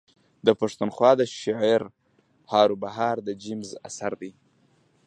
[0.45, 4.31] د پښتونخوا د شعرهاروبهار د جيمز اثر دﺉ.